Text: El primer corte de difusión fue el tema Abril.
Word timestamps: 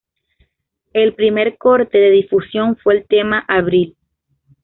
El 0.93 1.13
primer 1.13 1.59
corte 1.59 1.99
de 1.99 2.09
difusión 2.09 2.75
fue 2.77 2.95
el 2.95 3.05
tema 3.05 3.45
Abril. 3.47 3.95